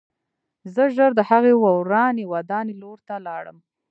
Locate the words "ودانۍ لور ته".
2.33-3.15